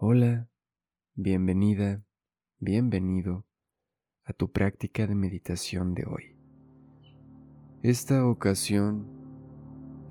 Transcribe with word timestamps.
Hola, 0.00 0.48
bienvenida, 1.16 2.04
bienvenido 2.60 3.44
a 4.24 4.32
tu 4.32 4.52
práctica 4.52 5.08
de 5.08 5.16
meditación 5.16 5.94
de 5.94 6.04
hoy. 6.06 6.36
Esta 7.82 8.24
ocasión 8.24 9.08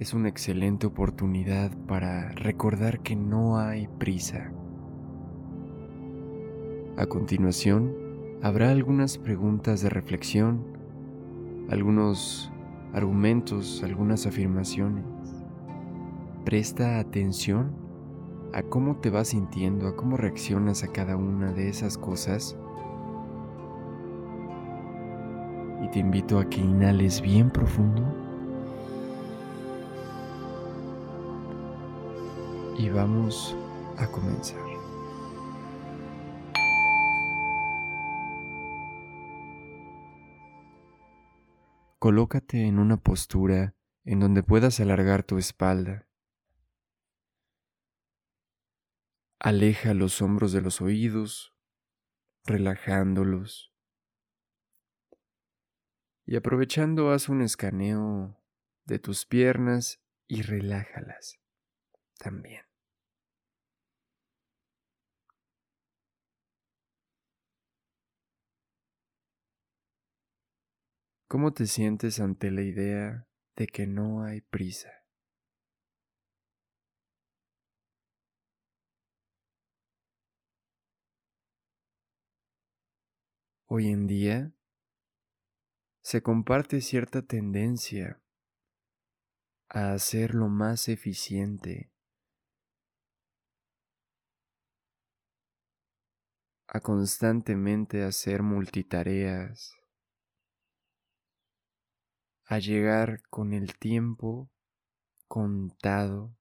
es 0.01 0.13
una 0.13 0.27
excelente 0.27 0.87
oportunidad 0.87 1.71
para 1.87 2.33
recordar 2.33 2.99
que 2.99 3.15
no 3.15 3.59
hay 3.59 3.87
prisa. 3.87 4.51
A 6.97 7.05
continuación, 7.05 7.95
habrá 8.43 8.71
algunas 8.71 9.17
preguntas 9.17 9.81
de 9.81 9.89
reflexión, 9.89 10.65
algunos 11.69 12.51
argumentos, 12.91 13.81
algunas 13.85 14.25
afirmaciones. 14.25 15.05
Presta 16.43 16.99
atención 16.99 17.86
a 18.57 18.63
cómo 18.63 18.97
te 18.97 19.11
vas 19.11 19.27
sintiendo, 19.27 19.87
a 19.87 19.95
cómo 19.95 20.17
reaccionas 20.17 20.83
a 20.83 20.91
cada 20.91 21.15
una 21.15 21.53
de 21.53 21.69
esas 21.69 21.95
cosas. 21.95 22.57
Y 25.83 25.91
te 25.91 25.99
invito 25.99 26.39
a 26.39 26.49
que 26.49 26.61
inhales 26.61 27.21
bien 27.21 27.51
profundo. 27.51 28.01
Y 32.79 32.89
vamos 32.89 33.55
a 33.97 34.07
comenzar. 34.07 34.59
Colócate 41.99 42.65
en 42.65 42.79
una 42.79 42.97
postura 42.97 43.75
en 44.03 44.19
donde 44.19 44.41
puedas 44.41 44.79
alargar 44.79 45.21
tu 45.21 45.37
espalda. 45.37 46.06
Aleja 49.39 49.93
los 49.93 50.23
hombros 50.23 50.51
de 50.51 50.61
los 50.61 50.81
oídos, 50.81 51.53
relajándolos. 52.43 53.71
Y 56.25 56.35
aprovechando, 56.35 57.11
haz 57.11 57.29
un 57.29 57.41
escaneo 57.41 58.41
de 58.85 58.97
tus 58.97 59.25
piernas 59.27 60.01
y 60.27 60.41
relájalas 60.41 61.39
también. 62.17 62.63
¿Cómo 71.27 71.53
te 71.53 71.67
sientes 71.67 72.19
ante 72.19 72.49
la 72.49 72.63
idea 72.63 73.27
de 73.55 73.67
que 73.67 73.85
no 73.85 74.23
hay 74.23 74.41
prisa? 74.41 74.96
Hoy 83.69 83.89
en 83.89 84.07
día 84.07 84.53
se 86.01 86.21
comparte 86.21 86.79
cierta 86.79 87.21
tendencia 87.21 88.21
a 89.67 89.91
hacerlo 89.91 90.47
más 90.47 90.87
eficiente, 90.87 91.91
a 96.69 96.79
constantemente 96.79 98.05
hacer 98.05 98.41
multitareas, 98.41 99.75
a 102.45 102.59
llegar 102.59 103.21
con 103.29 103.51
el 103.51 103.77
tiempo 103.77 104.49
contado. 105.27 106.37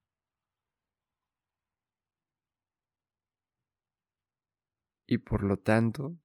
Y 5.05 5.17
por 5.17 5.43
lo 5.43 5.57
tanto, 5.57 6.17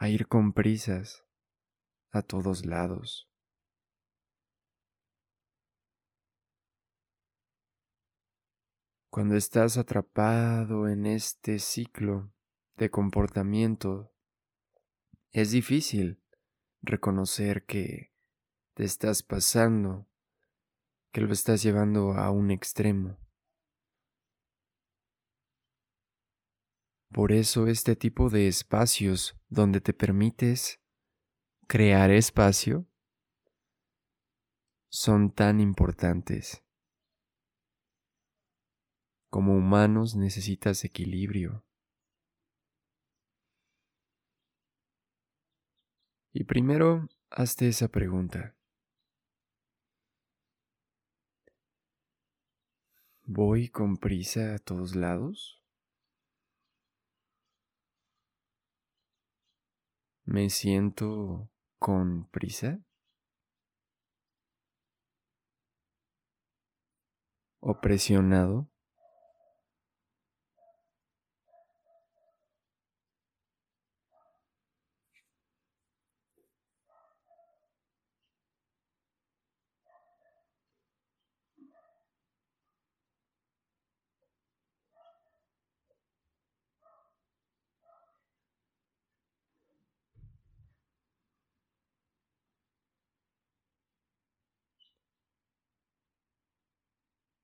a 0.00 0.08
ir 0.08 0.28
con 0.28 0.54
prisas 0.54 1.26
a 2.10 2.22
todos 2.22 2.64
lados. 2.64 3.28
Cuando 9.10 9.36
estás 9.36 9.76
atrapado 9.76 10.88
en 10.88 11.04
este 11.04 11.58
ciclo 11.58 12.32
de 12.76 12.90
comportamiento, 12.90 14.10
es 15.32 15.50
difícil 15.50 16.22
reconocer 16.80 17.66
que 17.66 18.14
te 18.72 18.84
estás 18.84 19.22
pasando, 19.22 20.08
que 21.12 21.20
lo 21.20 21.30
estás 21.30 21.62
llevando 21.62 22.12
a 22.12 22.30
un 22.30 22.50
extremo. 22.50 23.18
Por 27.12 27.32
eso 27.32 27.66
este 27.66 27.96
tipo 27.96 28.30
de 28.30 28.46
espacios 28.46 29.36
donde 29.48 29.80
te 29.80 29.92
permites 29.92 30.80
crear 31.66 32.12
espacio 32.12 32.86
son 34.88 35.32
tan 35.32 35.58
importantes. 35.58 36.62
Como 39.28 39.56
humanos 39.56 40.14
necesitas 40.14 40.84
equilibrio. 40.84 41.64
Y 46.32 46.44
primero, 46.44 47.08
hazte 47.28 47.68
esa 47.68 47.88
pregunta. 47.88 48.56
¿Voy 53.24 53.68
con 53.68 53.96
prisa 53.96 54.54
a 54.54 54.58
todos 54.58 54.94
lados? 54.94 55.59
¿Me 60.30 60.48
siento 60.48 61.50
con 61.80 62.28
prisa? 62.30 62.78
¿O 67.62 67.80
presionado? 67.80 68.69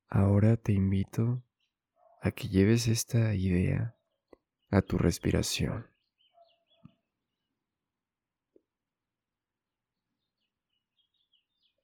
Ahora 0.08 0.56
te 0.56 0.72
invito 0.72 1.42
a 2.22 2.30
que 2.30 2.48
lleves 2.48 2.86
esta 2.86 3.34
idea 3.34 3.96
a 4.70 4.82
tu 4.82 4.98
respiración. 4.98 5.90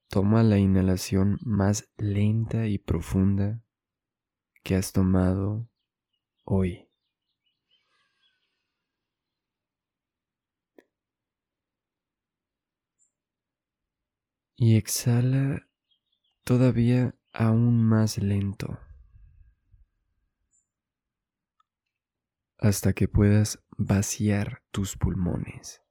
Toma 0.08 0.42
la 0.42 0.58
inhalación 0.58 1.38
más 1.40 1.90
lenta 1.96 2.66
y 2.66 2.78
profunda 2.78 3.64
que 4.62 4.76
has 4.76 4.92
tomado 4.92 5.68
hoy. 6.44 6.88
Y 14.54 14.76
exhala 14.76 15.66
todavía 16.44 17.16
aún 17.32 17.84
más 17.84 18.18
lento 18.18 18.78
hasta 22.62 22.92
que 22.92 23.08
puedas 23.08 23.58
vaciar 23.76 24.62
tus 24.70 24.96
pulmones. 24.96 25.82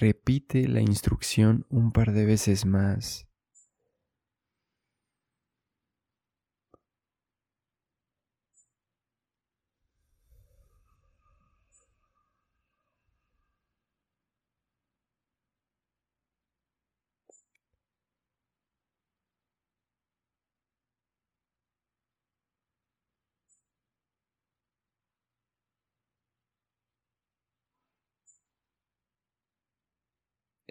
Repite 0.00 0.66
la 0.66 0.80
instrucción 0.80 1.66
un 1.68 1.92
par 1.92 2.12
de 2.12 2.24
veces 2.24 2.64
más 2.64 3.29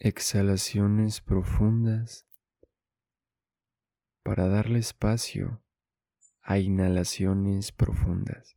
exhalaciones 0.01 1.19
profundas 1.19 2.25
para 4.23 4.47
darle 4.47 4.79
espacio 4.79 5.61
a 6.41 6.57
inhalaciones 6.57 7.73
profundas. 7.73 8.55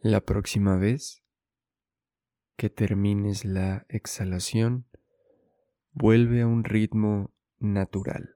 La 0.00 0.20
próxima 0.20 0.76
vez 0.76 1.22
que 2.58 2.70
termines 2.70 3.44
la 3.44 3.86
exhalación, 3.88 4.84
vuelve 5.92 6.42
a 6.42 6.48
un 6.48 6.64
ritmo 6.64 7.32
natural. 7.60 8.34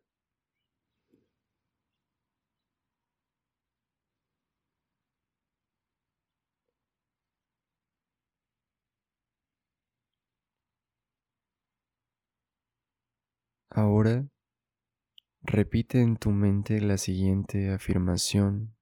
Ahora 13.70 14.28
repite 15.40 16.00
en 16.00 16.16
tu 16.16 16.30
mente 16.30 16.80
la 16.80 16.96
siguiente 16.96 17.72
afirmación, 17.72 18.76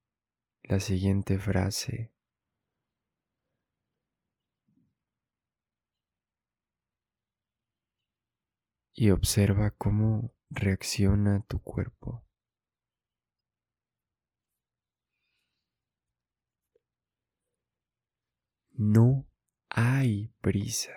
la 0.61 0.79
siguiente 0.79 1.39
frase. 1.39 2.11
Y 8.93 9.09
observa 9.11 9.71
cómo 9.71 10.33
reacciona 10.49 11.43
tu 11.47 11.59
cuerpo. 11.61 12.23
No 18.77 19.27
hay 19.69 20.33
prisa. 20.41 20.91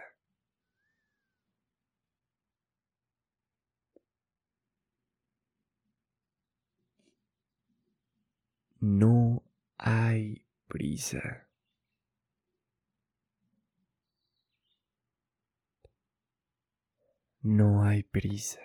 No 8.80 9.42
hay 9.78 10.46
prisa. 10.68 11.43
No 17.44 17.84
hay 17.84 18.02
prisa. 18.02 18.58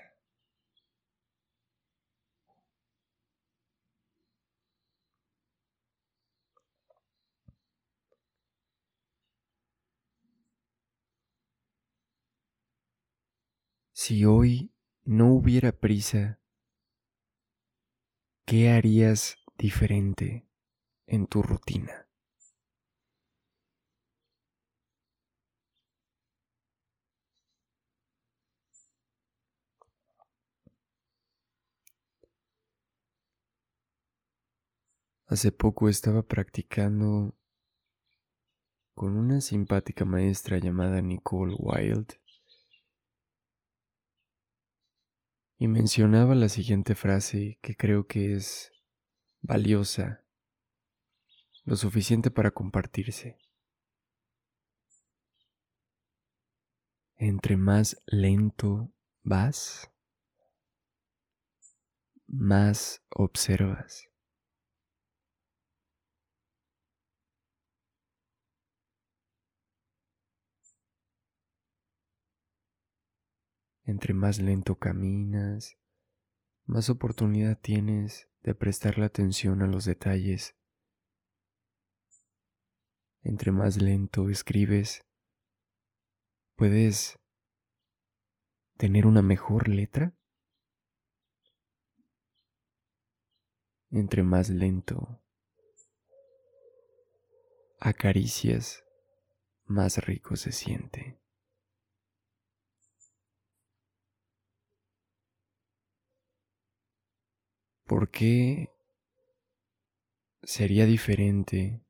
Si 13.94 14.26
hoy 14.26 14.72
no 15.06 15.32
hubiera 15.32 15.72
prisa, 15.72 16.40
¿qué 18.46 18.70
harías 18.70 19.38
diferente 19.58 20.46
en 21.08 21.28
tu 21.28 21.42
rutina? 21.42 22.09
Hace 35.30 35.52
poco 35.52 35.90
estaba 35.90 36.24
practicando 36.24 37.38
con 38.96 39.16
una 39.16 39.42
simpática 39.42 40.04
maestra 40.04 40.58
llamada 40.58 41.04
Nicole 41.04 41.56
Wild 41.56 42.14
y 45.60 45.68
mencionaba 45.68 46.34
la 46.34 46.50
siguiente 46.50 46.96
frase 46.96 47.60
que 47.62 47.76
creo 47.76 48.08
que 48.08 48.34
es 48.34 48.72
valiosa, 49.42 50.26
lo 51.64 51.76
suficiente 51.76 52.32
para 52.32 52.50
compartirse. 52.50 53.38
Entre 57.18 57.56
más 57.56 58.02
lento 58.08 58.92
vas, 59.22 59.92
más 62.26 63.04
observas. 63.12 64.09
Entre 73.90 74.14
más 74.14 74.38
lento 74.38 74.78
caminas, 74.78 75.76
más 76.66 76.92
oportunidad 76.92 77.60
tienes 77.60 78.30
de 78.44 78.54
prestarle 78.54 79.04
atención 79.04 79.64
a 79.64 79.66
los 79.66 79.84
detalles. 79.84 80.56
Entre 83.24 83.52
más 83.52 83.82
lento 83.82 84.30
escribes, 84.30 85.04
puedes 86.56 87.18
tener 88.78 89.08
una 89.08 89.24
mejor 89.24 89.68
letra. 89.68 90.14
Entre 93.90 94.22
más 94.22 94.50
lento 94.52 95.20
acaricias, 97.80 98.84
más 99.66 99.98
rico 100.06 100.36
se 100.36 100.52
siente. 100.52 101.20
¿Por 107.90 108.12
qué 108.12 108.70
sería 110.44 110.86
diferente 110.86 111.82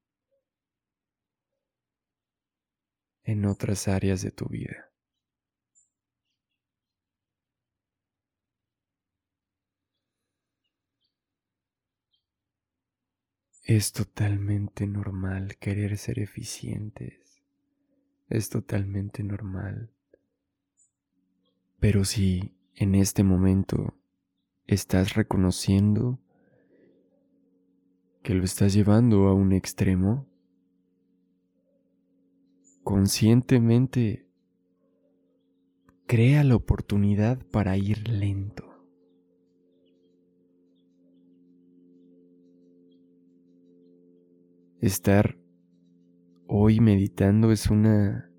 en 3.24 3.44
otras 3.44 3.90
áreas 3.90 4.22
de 4.22 4.32
tu 4.32 4.46
vida? 4.46 4.94
Es 13.66 13.92
totalmente 13.92 14.88
normal 14.88 15.58
querer 15.58 15.98
ser 15.98 16.20
eficientes. 16.20 17.44
Es 18.30 18.48
totalmente 18.48 19.22
normal. 19.22 19.92
Pero 21.78 22.06
si 22.06 22.56
en 22.76 22.96
este 22.96 23.24
momento 23.24 23.99
estás 24.74 25.16
reconociendo 25.16 26.20
que 28.22 28.36
lo 28.36 28.44
estás 28.44 28.74
llevando 28.74 29.28
a 29.28 29.34
un 29.34 29.52
extremo, 29.52 30.28
conscientemente 32.84 34.28
crea 36.06 36.44
la 36.44 36.56
oportunidad 36.56 37.44
para 37.52 37.78
ir 37.78 38.08
lento. 38.10 38.66
Estar 44.82 45.38
hoy 46.48 46.80
meditando 46.80 47.52
es 47.52 47.70
una 47.72 48.32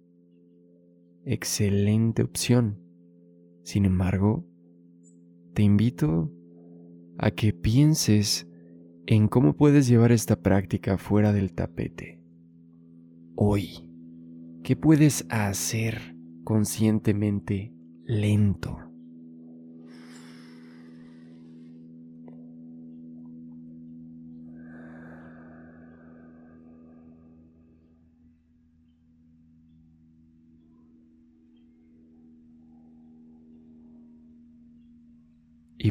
excelente 1.25 2.23
opción. 2.23 2.79
Sin 3.63 3.85
embargo, 3.85 4.50
te 5.55 5.63
invito 5.63 6.31
a 7.19 7.31
que 7.31 7.53
pienses 7.53 8.47
en 9.07 9.29
cómo 9.29 9.57
puedes 9.57 9.89
llevar 9.89 10.13
esta 10.13 10.41
práctica 10.41 10.99
fuera 10.99 11.33
del 11.33 11.53
tapete. 11.53 12.23
Hoy, 13.35 13.89
¿qué 14.63 14.77
puedes 14.77 15.27
hacer 15.31 16.17
conscientemente 16.45 17.73
lento? 18.05 18.90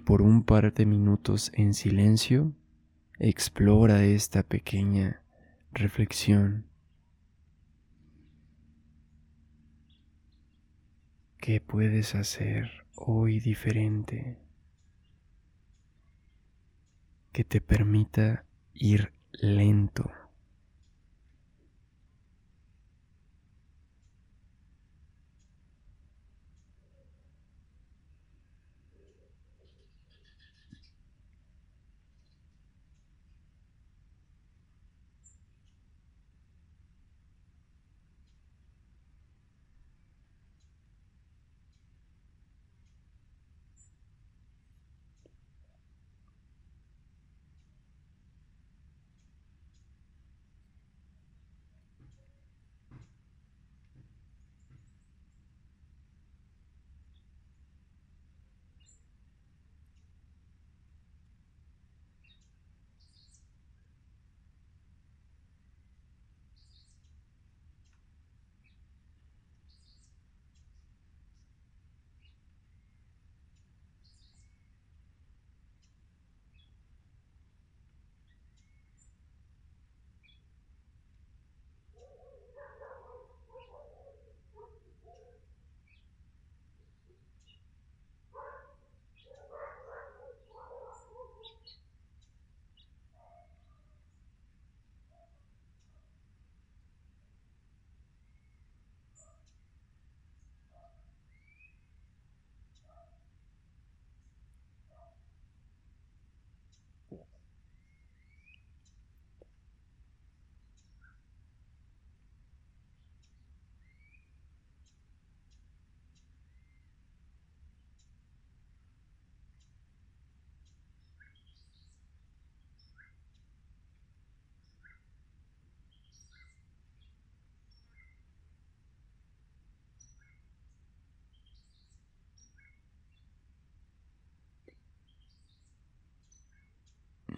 por 0.10 0.24
un 0.24 0.42
par 0.42 0.74
de 0.74 0.88
minutos 0.88 1.52
en 1.54 1.76
silencio, 1.76 2.52
explora 3.20 4.04
esta 4.06 4.42
pequeña 4.42 5.22
reflexión. 5.72 6.66
¿Qué 11.38 11.62
puedes 11.62 12.16
hacer 12.16 12.88
hoy 12.96 13.40
diferente 13.40 14.40
que 17.32 17.44
te 17.44 17.62
permita 17.62 18.46
ir 18.74 19.14
lento? 19.32 20.10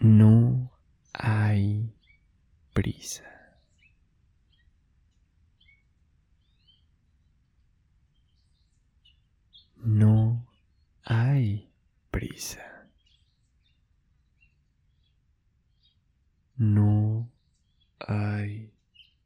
No 0.01 0.71
hay 1.13 1.93
prisa. 2.73 3.23
No 9.77 10.47
hay 11.03 11.69
prisa. 12.09 12.87
No 16.57 17.29
hay 17.99 18.73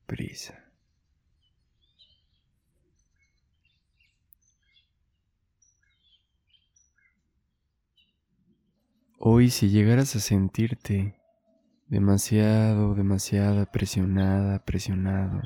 prisa. 0.05 0.64
Hoy 9.27 9.49
si 9.49 9.69
llegaras 9.69 10.15
a 10.15 10.19
sentirte 10.19 11.19
demasiado, 11.87 12.93
demasiada 12.93 13.65
presionada, 13.65 14.63
presionado, 14.63 15.41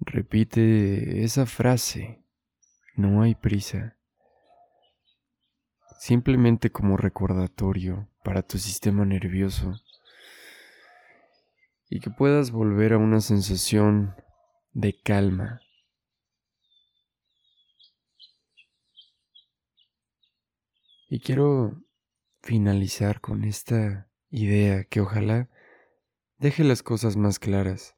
repite 0.00 1.24
esa 1.24 1.46
frase, 1.46 2.22
no 2.94 3.22
hay 3.22 3.34
prisa, 3.34 3.96
simplemente 5.98 6.70
como 6.70 6.98
recordatorio 6.98 8.06
para 8.22 8.42
tu 8.42 8.58
sistema 8.58 9.06
nervioso 9.06 9.80
y 11.88 12.00
que 12.00 12.10
puedas 12.10 12.50
volver 12.50 12.92
a 12.92 12.98
una 12.98 13.22
sensación 13.22 14.14
de 14.74 15.00
calma 15.02 15.62
Y 21.08 21.20
quiero 21.20 21.84
finalizar 22.42 23.20
con 23.20 23.44
esta 23.44 24.10
idea 24.28 24.82
que 24.84 25.00
ojalá 25.00 25.48
deje 26.38 26.64
las 26.64 26.82
cosas 26.82 27.16
más 27.16 27.38
claras. 27.38 27.96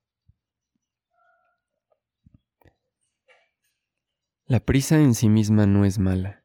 La 4.44 4.60
prisa 4.60 4.96
en 5.00 5.14
sí 5.14 5.30
misma 5.30 5.66
no 5.66 5.86
es 5.86 5.98
mala, 5.98 6.44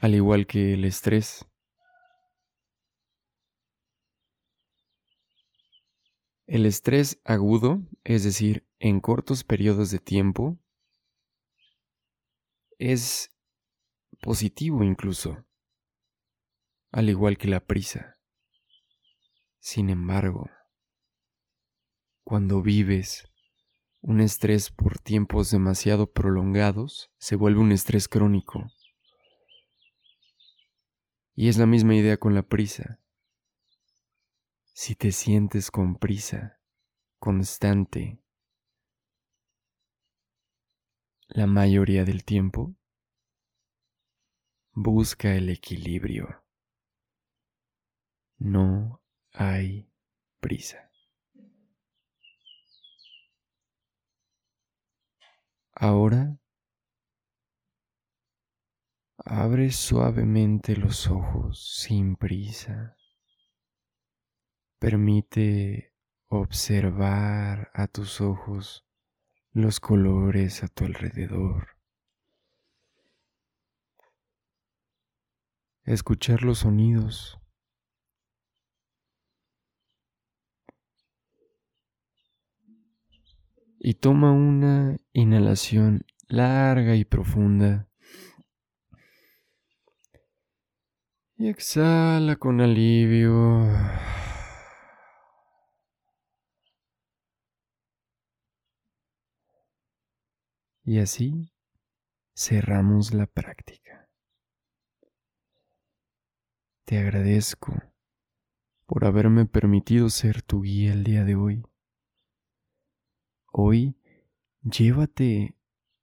al 0.00 0.14
igual 0.16 0.48
que 0.48 0.74
el 0.74 0.84
estrés. 0.84 1.46
El 6.46 6.66
estrés 6.66 7.20
agudo, 7.24 7.82
es 8.02 8.24
decir, 8.24 8.66
en 8.80 9.00
cortos 9.00 9.44
periodos 9.44 9.90
de 9.90 9.98
tiempo, 9.98 10.58
es 12.78 13.35
positivo 14.26 14.82
incluso, 14.82 15.46
al 16.90 17.08
igual 17.08 17.38
que 17.38 17.46
la 17.46 17.60
prisa. 17.60 18.18
Sin 19.60 19.88
embargo, 19.88 20.50
cuando 22.24 22.60
vives 22.60 23.30
un 24.00 24.20
estrés 24.20 24.72
por 24.72 24.98
tiempos 24.98 25.52
demasiado 25.52 26.10
prolongados, 26.10 27.12
se 27.18 27.36
vuelve 27.36 27.60
un 27.60 27.70
estrés 27.70 28.08
crónico. 28.08 28.68
Y 31.36 31.48
es 31.48 31.56
la 31.56 31.66
misma 31.66 31.94
idea 31.94 32.16
con 32.16 32.34
la 32.34 32.42
prisa. 32.42 33.00
Si 34.72 34.96
te 34.96 35.12
sientes 35.12 35.70
con 35.70 35.94
prisa, 35.94 36.58
constante, 37.20 38.20
la 41.28 41.46
mayoría 41.46 42.04
del 42.04 42.24
tiempo, 42.24 42.74
Busca 44.78 45.34
el 45.34 45.48
equilibrio. 45.48 46.44
No 48.36 49.02
hay 49.32 49.90
prisa. 50.38 50.90
Ahora 55.72 56.38
abre 59.16 59.70
suavemente 59.70 60.76
los 60.76 61.08
ojos 61.08 61.78
sin 61.80 62.14
prisa. 62.16 62.98
Permite 64.78 65.94
observar 66.28 67.70
a 67.72 67.86
tus 67.86 68.20
ojos 68.20 68.86
los 69.52 69.80
colores 69.80 70.62
a 70.62 70.68
tu 70.68 70.84
alrededor. 70.84 71.75
Escuchar 75.86 76.42
los 76.42 76.58
sonidos. 76.58 77.38
Y 83.78 83.94
toma 83.94 84.32
una 84.32 84.98
inhalación 85.12 86.04
larga 86.28 86.96
y 86.96 87.04
profunda. 87.04 87.88
Y 91.36 91.48
exhala 91.48 92.36
con 92.36 92.60
alivio. 92.60 93.68
Y 100.84 100.98
así 100.98 101.52
cerramos 102.34 103.12
la 103.12 103.26
práctica. 103.26 103.85
Te 106.86 106.98
agradezco 106.98 107.74
por 108.86 109.06
haberme 109.06 109.44
permitido 109.44 110.08
ser 110.08 110.42
tu 110.42 110.62
guía 110.62 110.92
el 110.92 111.02
día 111.02 111.24
de 111.24 111.34
hoy. 111.34 111.66
Hoy 113.50 113.96
llévate 114.62 115.56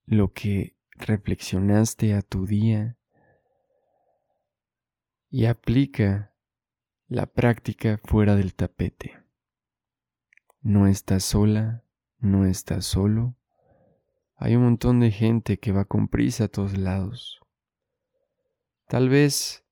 lo 0.05 0.33
que 0.33 0.75
reflexionaste 0.91 2.13
a 2.13 2.21
tu 2.21 2.45
día 2.45 2.97
y 5.29 5.45
aplica 5.45 6.35
la 7.07 7.27
práctica 7.27 7.97
fuera 8.03 8.35
del 8.35 8.53
tapete. 8.53 9.23
No 10.59 10.87
estás 10.87 11.23
sola, 11.23 11.85
no 12.17 12.45
estás 12.45 12.83
solo. 12.83 13.37
Hay 14.35 14.57
un 14.57 14.63
montón 14.63 14.99
de 14.99 15.11
gente 15.11 15.59
que 15.59 15.71
va 15.71 15.85
con 15.85 16.09
prisa 16.09 16.43
a 16.43 16.49
todos 16.49 16.77
lados. 16.77 17.39
Tal 18.89 19.07
vez 19.07 19.62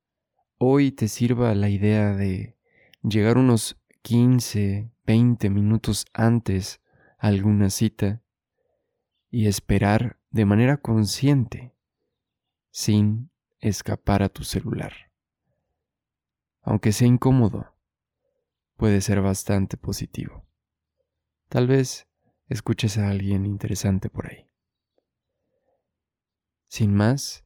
hoy 0.64 0.92
te 0.92 1.08
sirva 1.08 1.56
la 1.56 1.70
idea 1.70 2.16
de 2.16 2.56
llegar 3.02 3.40
unos 3.40 3.82
15, 4.04 4.92
20 5.08 5.50
minutos 5.50 6.06
antes 6.14 6.82
a 7.18 7.30
alguna 7.30 7.72
cita 7.72 8.22
y 9.32 9.48
esperar 9.48 10.20
de 10.30 10.46
manera 10.46 10.78
consciente, 10.78 11.74
sin 12.70 13.32
escapar 13.60 14.22
a 14.22 14.30
tu 14.30 14.44
celular. 14.44 14.94
Aunque 16.62 16.92
sea 16.92 17.08
incómodo, 17.08 17.76
puede 18.78 19.02
ser 19.02 19.20
bastante 19.20 19.78
positivo. 19.78 20.46
Tal 21.50 21.66
vez 21.66 22.08
escuches 22.50 23.00
a 23.00 23.10
alguien 23.10 23.48
interesante 23.48 24.12
por 24.12 24.28
ahí. 24.28 24.48
Sin 26.68 26.94
más, 26.94 27.46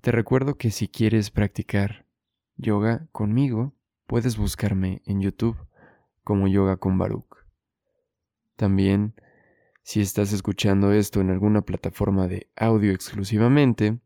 te 0.00 0.10
recuerdo 0.10 0.56
que 0.56 0.72
si 0.72 0.88
quieres 0.88 1.30
practicar 1.30 2.09
yoga 2.60 3.08
conmigo, 3.12 3.74
puedes 4.06 4.36
buscarme 4.36 5.02
en 5.06 5.20
YouTube 5.20 5.56
como 6.24 6.48
Yoga 6.48 6.76
con 6.76 6.98
Baruch. 6.98 7.36
También, 8.56 9.14
si 9.82 10.00
estás 10.00 10.32
escuchando 10.32 10.92
esto 10.92 11.20
en 11.20 11.30
alguna 11.30 11.62
plataforma 11.62 12.28
de 12.28 12.50
audio 12.56 12.92
exclusivamente, 12.92 13.98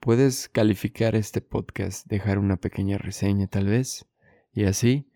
puedes 0.00 0.48
calificar 0.48 1.14
este 1.14 1.40
podcast, 1.40 2.06
dejar 2.08 2.38
una 2.38 2.56
pequeña 2.56 2.98
reseña 2.98 3.46
tal 3.46 3.66
vez, 3.66 4.06
y 4.52 4.64
así 4.64 5.10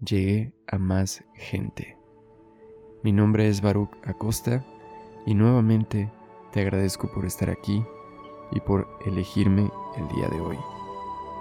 llegue 0.00 0.54
a 0.66 0.78
más 0.78 1.24
gente. 1.34 1.96
Mi 3.02 3.12
nombre 3.12 3.48
es 3.48 3.60
Baruch 3.60 3.96
Acosta 4.04 4.64
y 5.26 5.34
nuevamente 5.34 6.10
te 6.52 6.60
agradezco 6.60 7.10
por 7.12 7.24
estar 7.24 7.50
aquí 7.50 7.82
y 8.50 8.60
por 8.60 8.88
elegirme 9.06 9.70
el 9.96 10.08
día 10.08 10.28
de 10.28 10.40
hoy. 10.40 10.75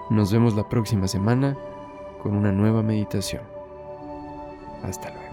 Nos 0.09 0.31
vemos 0.31 0.55
la 0.55 0.69
próxima 0.69 1.07
semana 1.07 1.57
con 2.21 2.35
una 2.35 2.51
nueva 2.51 2.83
meditación. 2.83 3.41
Hasta 4.83 5.09
luego. 5.09 5.24